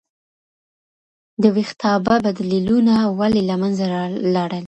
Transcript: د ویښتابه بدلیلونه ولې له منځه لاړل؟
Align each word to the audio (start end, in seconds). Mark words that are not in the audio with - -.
د 1.41 1.43
ویښتابه 1.55 2.15
بدلیلونه 2.25 2.93
ولې 3.19 3.41
له 3.49 3.55
منځه 3.61 3.85
لاړل؟ 4.35 4.59